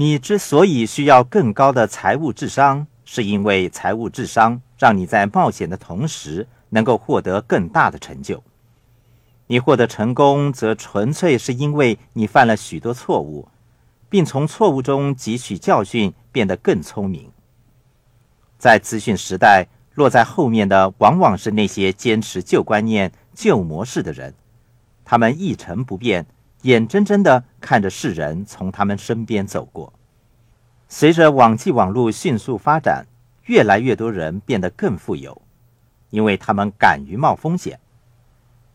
[0.00, 8.42] 你之所以需要更高的财务智商，是因为财务智商让你在冒险的同时能够获得更大的成就。
[9.48, 13.46] 你获得成功，则纯粹是因为你犯了许多错误，
[14.08, 17.30] 并从错误中汲取教训，变得更聪明。
[18.56, 24.32] 在资讯时代，落在后面的往往是那些坚持旧观念、旧模式的人，
[25.04, 26.24] 他们一成不变，
[26.62, 29.92] 眼睁睁地看着世人从他们身边走过。
[30.88, 33.06] 随着网际网络迅速发展，
[33.44, 35.40] 越来越多人变得更富有，
[36.10, 37.78] 因为他们敢于冒风险。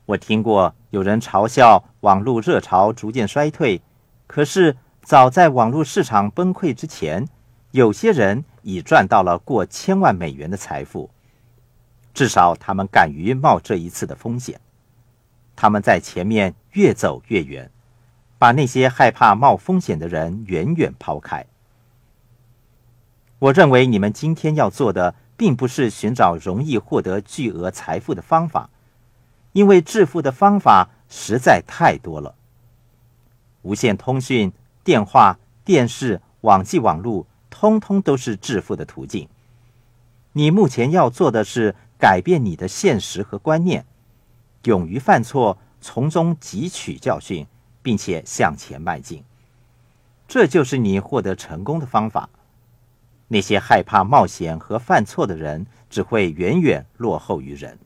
[0.05, 3.81] 我听过有人嘲笑网络热潮逐渐衰退，
[4.27, 7.27] 可是早在网络市场崩溃之前，
[7.71, 11.09] 有些人已赚到了过千万美元的财富。
[12.13, 14.61] 至少他们敢于冒这一次的风险，
[15.53, 17.69] 他们在前面越走越远，
[18.45, 21.47] 把那些害怕冒风险的人远远抛开。
[23.39, 28.69] 我认为你们今天要做的，并不是寻找容易获得巨额财富的方法。
[29.53, 32.35] 因为致富的方法实在太多了，
[33.63, 39.27] 无线通讯、电话、电视、网际网络，通通都是致富的途径。
[40.33, 43.87] 你目前要做的是改变你的现实和观念，
[44.65, 47.47] 勇于犯错，从中汲取教训，
[47.85, 49.23] 并且向前迈进。
[50.27, 52.27] 这就是你获得成功的方法。
[53.27, 57.77] 那些害怕冒险和犯错的人，只会远远落后于人。